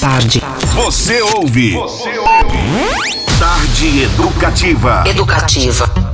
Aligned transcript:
Tarde. 0.00 0.42
Você 0.72 1.20
ouve. 1.20 1.72
Você 1.72 2.18
ouve. 2.18 2.58
Tarde 3.38 4.04
Educativa. 4.04 5.04
Educativa. 5.06 6.09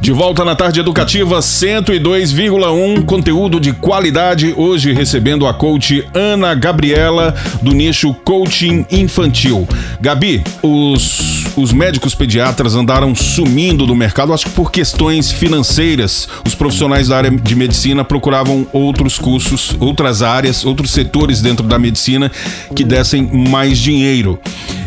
De 0.00 0.12
volta 0.12 0.46
na 0.46 0.56
tarde 0.56 0.80
educativa 0.80 1.40
102,1, 1.40 3.04
conteúdo 3.04 3.60
de 3.60 3.74
qualidade. 3.74 4.54
Hoje 4.56 4.94
recebendo 4.94 5.46
a 5.46 5.52
coach 5.52 6.02
Ana 6.14 6.54
Gabriela 6.54 7.34
do 7.60 7.72
nicho 7.72 8.14
coaching 8.24 8.86
infantil. 8.90 9.68
Gabi, 10.00 10.42
os, 10.62 11.44
os 11.54 11.70
médicos 11.70 12.14
pediatras 12.14 12.74
andaram 12.74 13.14
sumindo 13.14 13.86
do 13.86 13.94
mercado, 13.94 14.32
acho 14.32 14.46
que 14.46 14.52
por 14.52 14.72
questões 14.72 15.30
financeiras. 15.30 16.26
Os 16.46 16.54
profissionais 16.54 17.08
da 17.08 17.18
área 17.18 17.30
de 17.30 17.54
medicina 17.54 18.02
procuravam 18.02 18.66
outros 18.72 19.18
cursos, 19.18 19.76
outras 19.78 20.22
áreas, 20.22 20.64
outros 20.64 20.92
setores 20.92 21.42
dentro 21.42 21.66
da 21.66 21.78
medicina 21.78 22.32
que 22.74 22.84
dessem 22.84 23.22
mais 23.22 23.78
dinheiro. 23.78 24.40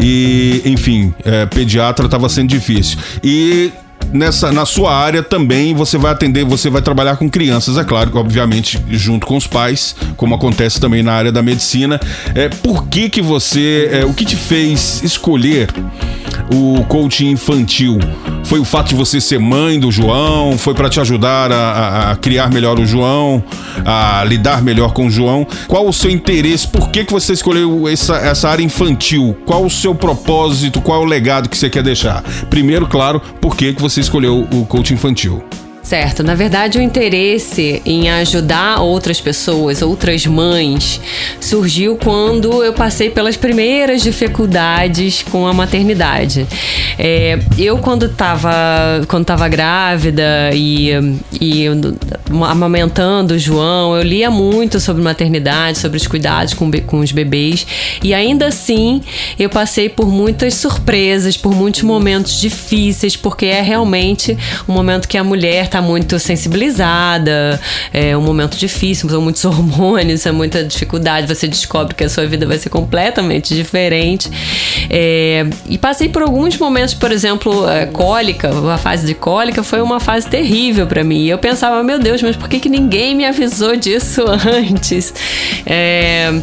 E, 0.00 0.62
enfim, 0.64 1.14
é, 1.24 1.46
pediatra 1.46 2.06
estava 2.06 2.28
sendo 2.28 2.48
difícil. 2.48 2.98
E 3.22 3.70
nessa 4.12 4.52
na 4.52 4.64
sua 4.64 4.94
área 4.94 5.22
também 5.22 5.74
você 5.74 5.98
vai 5.98 6.12
atender, 6.12 6.44
você 6.44 6.70
vai 6.70 6.82
trabalhar 6.82 7.16
com 7.16 7.28
crianças, 7.28 7.76
é 7.76 7.84
claro, 7.84 8.10
obviamente 8.16 8.82
junto 8.90 9.26
com 9.26 9.36
os 9.36 9.46
pais, 9.46 9.94
como 10.16 10.34
acontece 10.34 10.80
também 10.80 11.02
na 11.02 11.12
área 11.12 11.32
da 11.32 11.42
medicina. 11.42 12.00
É, 12.34 12.48
por 12.48 12.86
que 12.88 13.08
que 13.08 13.22
você, 13.22 13.88
é, 13.92 14.04
o 14.04 14.12
que 14.12 14.24
te 14.24 14.36
fez 14.36 15.02
escolher 15.02 15.68
o 16.52 16.84
coaching 16.84 17.30
infantil? 17.30 17.98
Foi 18.44 18.60
o 18.60 18.64
fato 18.64 18.90
de 18.90 18.94
você 18.94 19.20
ser 19.20 19.38
mãe 19.38 19.78
do 19.78 19.90
João? 19.90 20.56
Foi 20.56 20.74
para 20.74 20.88
te 20.88 21.00
ajudar 21.00 21.50
a, 21.50 22.12
a, 22.12 22.16
criar 22.16 22.48
melhor 22.50 22.78
o 22.78 22.86
João, 22.86 23.42
a 23.84 24.24
lidar 24.24 24.62
melhor 24.62 24.92
com 24.92 25.06
o 25.06 25.10
João? 25.10 25.46
Qual 25.66 25.86
o 25.86 25.92
seu 25.92 26.10
interesse? 26.10 26.68
Por 26.68 26.90
que, 26.90 27.04
que 27.04 27.12
você 27.12 27.32
escolheu 27.32 27.88
essa, 27.88 28.16
essa 28.16 28.48
área 28.48 28.62
infantil? 28.62 29.36
Qual 29.44 29.64
o 29.64 29.70
seu 29.70 29.94
propósito? 29.94 30.80
Qual 30.80 31.02
o 31.02 31.04
legado 31.04 31.48
que 31.48 31.58
você 31.58 31.68
quer 31.68 31.82
deixar? 31.82 32.22
Primeiro, 32.48 32.86
claro, 32.86 33.20
por 33.40 33.56
que, 33.56 33.72
que 33.72 33.82
você 33.82 34.00
escolheu 34.00 34.46
o 34.52 34.64
coaching 34.66 34.94
infantil? 34.94 35.42
Certo, 35.86 36.24
na 36.24 36.34
verdade 36.34 36.78
o 36.78 36.82
interesse 36.82 37.80
em 37.86 38.10
ajudar 38.10 38.80
outras 38.80 39.20
pessoas, 39.20 39.82
outras 39.82 40.26
mães, 40.26 41.00
surgiu 41.40 41.96
quando 41.96 42.64
eu 42.64 42.72
passei 42.72 43.08
pelas 43.08 43.36
primeiras 43.36 44.02
dificuldades 44.02 45.22
com 45.22 45.46
a 45.46 45.54
maternidade. 45.54 46.44
É, 46.98 47.38
eu 47.56 47.78
quando 47.78 48.06
estava 48.06 48.50
quando 49.06 49.26
tava 49.26 49.46
grávida 49.46 50.50
e, 50.52 50.90
e 51.40 51.66
amamentando 52.48 53.34
o 53.34 53.38
João, 53.38 53.96
eu 53.96 54.02
lia 54.02 54.28
muito 54.28 54.80
sobre 54.80 55.00
maternidade, 55.00 55.78
sobre 55.78 55.98
os 55.98 56.06
cuidados 56.08 56.52
com, 56.52 56.68
com 56.84 56.98
os 56.98 57.12
bebês 57.12 57.64
e 58.02 58.12
ainda 58.12 58.48
assim 58.48 59.02
eu 59.38 59.48
passei 59.48 59.88
por 59.88 60.08
muitas 60.08 60.54
surpresas, 60.54 61.36
por 61.36 61.54
muitos 61.54 61.82
momentos 61.82 62.40
difíceis, 62.40 63.14
porque 63.14 63.46
é 63.46 63.62
realmente 63.62 64.36
um 64.68 64.72
momento 64.72 65.06
que 65.06 65.16
a 65.16 65.22
mulher 65.22 65.75
tá 65.76 65.82
muito 65.82 66.18
sensibilizada, 66.18 67.60
é 67.92 68.16
um 68.16 68.22
momento 68.22 68.56
difícil, 68.56 69.08
são 69.10 69.20
muitos 69.20 69.44
hormônios, 69.46 70.24
é 70.24 70.32
muita 70.32 70.64
dificuldade, 70.64 71.26
você 71.26 71.46
descobre 71.46 71.94
que 71.94 72.04
a 72.04 72.08
sua 72.08 72.26
vida 72.26 72.46
vai 72.46 72.58
ser 72.58 72.70
completamente 72.70 73.54
diferente. 73.54 74.30
É, 74.88 75.46
e 75.68 75.76
passei 75.76 76.08
por 76.08 76.22
alguns 76.22 76.56
momentos, 76.56 76.94
por 76.94 77.12
exemplo, 77.12 77.68
é, 77.68 77.86
cólica, 77.86 78.50
a 78.72 78.78
fase 78.78 79.06
de 79.06 79.14
cólica 79.14 79.62
foi 79.62 79.82
uma 79.82 80.00
fase 80.00 80.28
terrível 80.28 80.86
para 80.86 81.04
mim. 81.04 81.26
Eu 81.26 81.38
pensava, 81.38 81.82
meu 81.82 81.98
Deus, 81.98 82.22
mas 82.22 82.36
por 82.36 82.48
que, 82.48 82.58
que 82.58 82.68
ninguém 82.68 83.14
me 83.14 83.26
avisou 83.26 83.76
disso 83.76 84.24
antes? 84.26 85.12
É, 85.66 86.40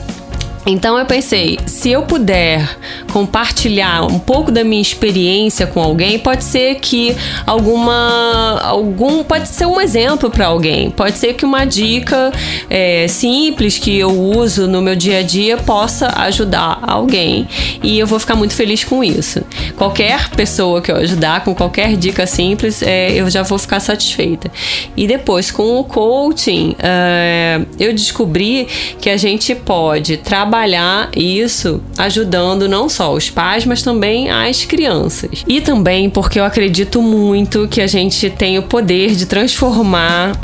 então 0.66 0.98
eu 0.98 1.06
pensei, 1.06 1.60
se 1.66 1.92
eu 1.92 2.04
puder 2.04 2.78
compartilhar 3.12 4.04
um 4.06 4.18
pouco 4.18 4.50
da 4.50 4.64
minha 4.64 4.82
experiência 4.82 5.68
com 5.68 5.82
alguém, 5.84 6.18
pode 6.18 6.44
ser 6.44 6.76
que 6.76 7.16
alguma 7.46 8.62
algum 8.62 9.24
pode 9.24 9.50
ser 9.50 9.66
um 9.66 9.82
exemplo 9.82 10.30
para 10.32 10.48
alguém, 10.48 10.90
pode 10.90 11.18
ser 11.18 11.34
que 11.34 11.44
uma 11.44 11.66
dica 11.66 12.32
é, 12.70 13.08
simples 13.10 13.78
que 13.78 13.98
eu 13.98 14.10
uso 14.10 14.66
no 14.66 14.82
meu 14.82 14.96
dia 14.96 15.20
a 15.20 15.22
dia 15.22 15.58
possa 15.58 16.08
ajudar 16.22 16.80
alguém 16.82 17.48
e 17.84 18.00
eu 18.00 18.08
vou 18.08 18.20
ficar 18.20 18.36
muito 18.36 18.56
feliz 18.56 18.86
com 18.86 19.04
isso. 19.04 19.44
Qualquer 19.76 20.30
pessoa 20.30 20.82
que 20.82 20.92
eu 20.92 20.96
ajudar 20.96 21.44
com 21.44 21.54
qualquer 21.54 21.98
dica 21.98 22.26
simples, 22.26 22.82
é, 22.82 23.12
eu 23.12 23.30
já 23.30 23.44
vou 23.44 23.58
ficar 23.58 23.82
satisfeita. 23.82 24.50
E 24.96 25.08
depois 25.08 25.52
com 25.52 25.80
o 25.80 25.84
coaching, 25.84 26.76
é, 26.80 27.62
eu 27.78 27.92
descobri 27.94 28.68
que 29.02 29.10
a 29.10 29.18
gente 29.18 29.54
pode 29.54 30.18
trabalhar 30.18 30.53
trabalhar 30.54 31.10
isso 31.16 31.82
ajudando 31.98 32.70
não 32.70 32.88
só 32.88 33.12
os 33.12 33.28
pais, 33.28 33.66
mas 33.66 33.82
também 33.82 34.30
as 34.30 34.64
crianças. 34.64 35.44
E 35.48 35.60
também 35.60 36.12
porque 36.12 36.40
eu 36.40 36.46
acredito 36.46 37.02
muito 37.02 37.68
que 37.68 37.82
a 37.82 37.88
gente 37.88 38.30
tem 38.30 38.60
o 38.60 38.64
poder 38.64 39.16
de 39.16 39.26
transformar 39.26 40.40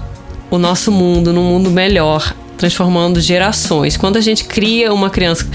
o 0.49 0.57
nosso 0.57 0.91
mundo 0.91 1.31
num 1.31 1.43
mundo 1.43 1.69
melhor 1.69 2.33
transformando 2.59 3.21
gerações. 3.21 3.95
Quando 3.95 4.17
a 4.17 4.21
gente 4.21 4.43
cria 4.43 4.93
uma 4.93 5.09
criança 5.09 5.47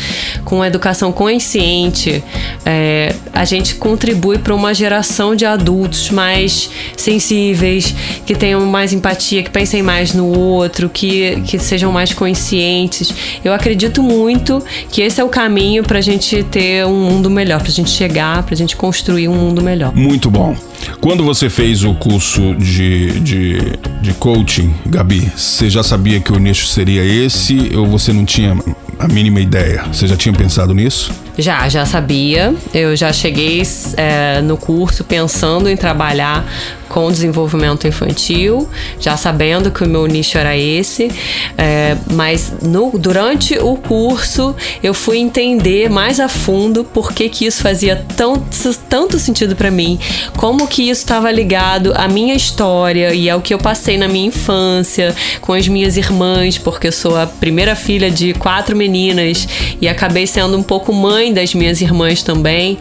com 0.42 0.56
uma 0.56 0.66
educação 0.66 1.12
consciente, 1.12 2.24
é, 2.64 3.14
a 3.32 3.44
gente 3.44 3.74
contribui 3.74 4.38
para 4.38 4.54
uma 4.54 4.72
geração 4.72 5.36
de 5.36 5.44
adultos 5.44 6.10
mais 6.10 6.70
sensíveis, 6.96 7.94
que 8.24 8.34
tenham 8.34 8.64
mais 8.64 8.92
empatia, 8.92 9.42
que 9.42 9.50
pensem 9.50 9.82
mais 9.82 10.14
no 10.14 10.26
outro, 10.26 10.88
que, 10.88 11.42
que 11.42 11.58
sejam 11.58 11.92
mais 11.92 12.14
conscientes. 12.14 13.12
Eu 13.44 13.52
acredito 13.52 14.02
muito 14.02 14.62
que 14.90 15.02
esse 15.02 15.20
é 15.20 15.24
o 15.24 15.28
caminho 15.28 15.82
para 15.82 15.98
a 15.98 16.02
gente 16.02 16.42
ter 16.44 16.86
um 16.86 17.04
mundo 17.10 17.28
melhor, 17.28 17.60
para 17.60 17.68
a 17.68 17.74
gente 17.74 17.90
chegar, 17.90 18.42
para 18.42 18.54
a 18.54 18.56
gente 18.56 18.76
construir 18.76 19.28
um 19.28 19.34
mundo 19.34 19.62
melhor. 19.62 19.94
Muito 19.94 20.30
bom. 20.30 20.56
Quando 21.00 21.24
você 21.24 21.50
fez 21.50 21.84
o 21.84 21.94
curso 21.94 22.54
de, 22.54 23.20
de, 23.20 23.58
de 24.00 24.14
coaching, 24.14 24.74
Gabi, 24.86 25.30
você 25.36 25.68
já 25.68 25.82
sabia 25.82 26.20
que 26.20 26.32
o 26.32 26.38
nicho 26.38 26.66
seria 26.66 26.93
esse 27.02 27.74
ou 27.74 27.86
você 27.86 28.12
não 28.12 28.24
tinha 28.24 28.56
a 28.98 29.08
mínima 29.08 29.40
ideia? 29.40 29.84
Você 29.92 30.06
já 30.06 30.16
tinha 30.16 30.34
pensado 30.34 30.74
nisso? 30.74 31.12
Já, 31.36 31.68
já 31.68 31.84
sabia. 31.84 32.54
Eu 32.72 32.94
já 32.94 33.12
cheguei 33.12 33.62
é, 33.96 34.40
no 34.40 34.56
curso 34.56 35.04
pensando 35.04 35.68
em 35.68 35.76
trabalhar 35.76 36.44
com 36.88 37.10
desenvolvimento 37.10 37.88
infantil, 37.88 38.68
já 39.00 39.16
sabendo 39.16 39.70
que 39.70 39.82
o 39.82 39.88
meu 39.88 40.06
nicho 40.06 40.38
era 40.38 40.56
esse, 40.56 41.10
é, 41.58 41.96
mas 42.12 42.52
no, 42.62 42.96
durante 42.96 43.58
o 43.58 43.76
curso 43.76 44.54
eu 44.80 44.94
fui 44.94 45.18
entender 45.18 45.90
mais 45.90 46.20
a 46.20 46.28
fundo 46.28 46.84
por 46.84 47.12
que, 47.12 47.28
que 47.28 47.46
isso 47.46 47.62
fazia 47.62 48.04
tão, 48.16 48.44
tanto 48.88 49.18
sentido 49.18 49.56
para 49.56 49.72
mim, 49.72 49.98
como 50.36 50.68
que 50.68 50.82
isso 50.82 51.00
estava 51.00 51.32
ligado 51.32 51.92
à 51.96 52.06
minha 52.06 52.34
história 52.34 53.12
e 53.12 53.28
ao 53.28 53.40
que 53.40 53.52
eu 53.52 53.58
passei 53.58 53.98
na 53.98 54.06
minha 54.06 54.28
infância 54.28 55.14
com 55.40 55.52
as 55.52 55.66
minhas 55.66 55.96
irmãs, 55.96 56.58
porque 56.58 56.86
eu 56.86 56.92
sou 56.92 57.16
a 57.16 57.26
primeira 57.26 57.74
filha 57.74 58.08
de 58.08 58.34
quatro 58.34 58.76
meninas 58.76 59.48
e 59.80 59.88
acabei 59.88 60.28
sendo 60.28 60.56
um 60.56 60.62
pouco 60.62 60.92
mãe 60.92 61.23
mãe 61.24 61.32
das 61.32 61.54
minhas 61.54 61.80
irmãs 61.80 62.22
também. 62.22 62.78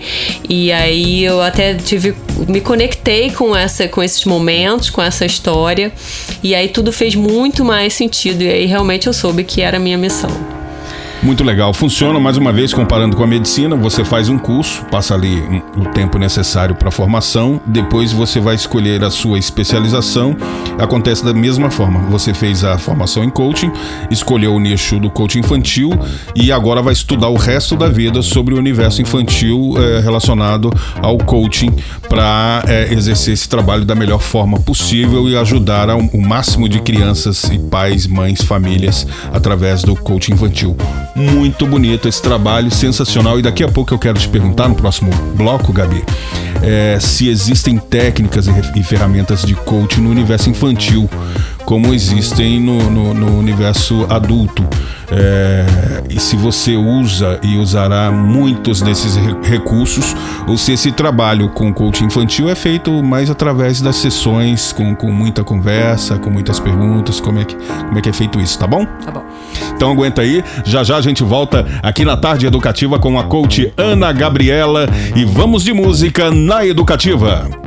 E 0.49 0.71
aí 0.71 1.23
eu 1.23 1.41
até 1.41 1.75
tive 1.75 2.13
me 2.47 2.59
conectei 2.59 3.31
com 3.31 3.55
essa 3.55 3.87
com 3.87 4.03
esses 4.03 4.25
momentos, 4.25 4.89
com 4.89 5.01
essa 5.01 5.25
história. 5.25 5.91
E 6.41 6.53
aí 6.53 6.67
tudo 6.67 6.91
fez 6.91 7.15
muito 7.15 7.63
mais 7.63 7.93
sentido 7.93 8.41
e 8.41 8.49
aí 8.49 8.65
realmente 8.65 9.07
eu 9.07 9.13
soube 9.13 9.43
que 9.43 9.61
era 9.61 9.77
a 9.77 9.79
minha 9.79 9.97
missão. 9.97 10.62
Muito 11.23 11.41
legal. 11.41 11.73
Funciona, 11.73 12.19
mais 12.19 12.35
uma 12.35 12.51
vez, 12.51 12.73
comparando 12.73 13.15
com 13.15 13.23
a 13.23 13.27
medicina, 13.27 13.77
você 13.77 14.03
faz 14.03 14.27
um 14.27 14.37
curso, 14.37 14.83
passa 14.91 15.13
ali 15.13 15.41
o 15.77 15.85
tempo 15.93 16.17
necessário 16.17 16.75
para 16.75 16.89
a 16.89 16.91
formação, 16.91 17.61
depois 17.65 18.11
você 18.11 18.41
vai 18.41 18.55
escolher 18.55 19.01
a 19.05 19.09
sua 19.09 19.39
especialização. 19.39 20.35
Acontece 20.77 21.23
da 21.23 21.33
mesma 21.33 21.71
forma. 21.71 22.01
Você 22.09 22.33
fez 22.33 22.65
a 22.65 22.77
formação 22.77 23.23
em 23.23 23.29
coaching, 23.29 23.71
escolheu 24.11 24.53
o 24.53 24.59
nicho 24.59 24.99
do 24.99 25.09
coaching 25.09 25.39
infantil 25.39 25.91
e 26.35 26.51
agora 26.51 26.81
vai 26.81 26.91
estudar 26.91 27.29
o 27.29 27.37
resto 27.37 27.77
da 27.77 27.87
vida 27.87 28.21
sobre 28.21 28.53
o 28.53 28.57
universo 28.57 29.01
infantil 29.01 29.75
é, 29.77 30.01
relacionado 30.01 30.69
ao 31.01 31.17
coaching 31.17 31.73
para 32.09 32.65
é, 32.67 32.89
eh, 32.89 32.93
exercer 32.93 33.33
esse 33.33 33.47
trabalho 33.47 33.85
da 33.85 33.95
melhor 33.95 34.19
forma 34.19 34.59
possível 34.59 35.29
e 35.29 35.37
ajudar 35.37 35.87
o 35.95 36.21
máximo 36.21 36.67
de 36.67 36.81
crianças 36.81 37.45
e 37.45 37.57
pais, 37.57 38.07
mães, 38.07 38.41
famílias 38.41 39.07
através 39.31 39.83
do 39.83 39.95
coaching 39.95 40.33
infantil. 40.33 40.75
Muito 41.15 41.67
bonito 41.67 42.07
esse 42.07 42.21
trabalho, 42.21 42.71
sensacional. 42.71 43.37
E 43.39 43.41
daqui 43.41 43.63
a 43.63 43.67
pouco 43.67 43.93
eu 43.93 43.99
quero 43.99 44.19
te 44.19 44.27
perguntar 44.27 44.67
no 44.67 44.75
próximo 44.75 45.11
bloco, 45.35 45.71
Gabi, 45.71 46.03
é, 46.61 46.97
se 46.99 47.27
existem 47.27 47.77
técnicas 47.77 48.47
e 48.47 48.83
ferramentas 48.83 49.43
de 49.43 49.53
coaching 49.53 50.01
no 50.01 50.09
universo 50.09 50.49
infantil. 50.49 51.09
Como 51.65 51.93
existem 51.93 52.59
no, 52.59 52.89
no, 52.89 53.13
no 53.13 53.37
universo 53.37 54.05
adulto. 54.09 54.63
É, 55.11 55.65
e 56.09 56.19
se 56.19 56.35
você 56.35 56.75
usa 56.75 57.39
e 57.43 57.57
usará 57.57 58.11
muitos 58.11 58.81
desses 58.81 59.15
recursos, 59.43 60.15
ou 60.47 60.57
se 60.57 60.73
esse 60.73 60.91
trabalho 60.91 61.49
com 61.49 61.71
coaching 61.71 62.05
infantil 62.05 62.49
é 62.49 62.55
feito 62.55 62.91
mais 63.03 63.29
através 63.29 63.79
das 63.79 63.97
sessões, 63.97 64.71
com, 64.71 64.95
com 64.95 65.11
muita 65.11 65.43
conversa, 65.43 66.17
com 66.17 66.29
muitas 66.29 66.59
perguntas, 66.59 67.19
como 67.19 67.39
é, 67.39 67.45
que, 67.45 67.55
como 67.55 67.97
é 67.97 68.01
que 68.01 68.09
é 68.09 68.13
feito 68.13 68.39
isso, 68.39 68.57
tá 68.57 68.65
bom? 68.65 68.85
Tá 69.05 69.11
bom. 69.11 69.23
Então 69.75 69.91
aguenta 69.91 70.21
aí, 70.21 70.43
já 70.63 70.83
já 70.83 70.97
a 70.97 71.01
gente 71.01 71.23
volta 71.23 71.65
aqui 71.81 72.03
na 72.03 72.17
Tarde 72.17 72.47
Educativa 72.47 72.97
com 72.97 73.19
a 73.19 73.23
coach 73.23 73.71
Ana 73.77 74.11
Gabriela 74.11 74.89
e 75.15 75.25
vamos 75.25 75.63
de 75.63 75.73
música 75.73 76.31
na 76.31 76.65
Educativa. 76.65 77.62